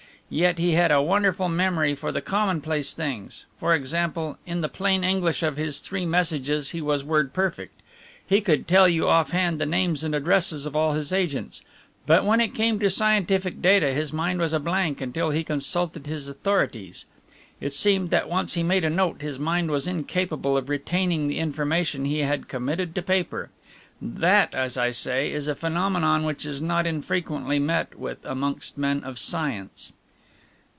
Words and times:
Yet 0.33 0.59
he 0.59 0.75
had 0.75 0.93
a 0.93 1.01
wonderful 1.01 1.49
memory 1.49 1.93
for 1.93 2.13
the 2.13 2.21
commonplace 2.21 2.93
things 2.93 3.43
for 3.59 3.75
example, 3.75 4.37
in 4.45 4.61
the 4.61 4.69
plain 4.69 5.03
English 5.03 5.43
of 5.43 5.57
his 5.57 5.81
three 5.81 6.05
messages 6.05 6.69
he 6.69 6.79
was 6.79 7.03
word 7.03 7.33
perfect. 7.33 7.81
He 8.25 8.39
could 8.39 8.65
tell 8.65 8.87
you 8.87 9.09
off 9.09 9.31
hand 9.31 9.59
the 9.59 9.65
names 9.65 10.05
and 10.05 10.15
addresses 10.15 10.65
of 10.65 10.73
all 10.73 10.93
his 10.93 11.11
agents. 11.11 11.63
But 12.05 12.23
when 12.25 12.39
it 12.39 12.55
came 12.55 12.79
to 12.79 12.89
scientific 12.89 13.61
data 13.61 13.87
his 13.91 14.13
mind 14.13 14.39
was 14.39 14.53
a 14.53 14.59
blank 14.61 15.01
until 15.01 15.31
he 15.31 15.43
consulted 15.43 16.07
his 16.07 16.29
authorities. 16.29 17.05
It 17.59 17.73
seemed 17.73 18.09
that 18.11 18.29
once 18.29 18.53
he 18.53 18.63
made 18.63 18.85
a 18.85 18.89
note 18.89 19.21
his 19.21 19.37
mind 19.37 19.69
was 19.69 19.85
incapable 19.85 20.55
of 20.55 20.69
retaining 20.69 21.27
the 21.27 21.39
information 21.39 22.05
he 22.05 22.19
had 22.19 22.47
committed 22.47 22.95
to 22.95 23.01
paper. 23.01 23.49
That, 24.01 24.55
as 24.55 24.77
I 24.77 24.91
say, 24.91 25.29
is 25.33 25.49
a 25.49 25.55
phenomenon 25.55 26.23
which 26.23 26.45
is 26.45 26.61
not 26.61 26.87
infrequently 26.87 27.59
met 27.59 27.99
with 27.99 28.19
amongst 28.23 28.77
men 28.77 29.03
of 29.03 29.19
science." 29.19 29.91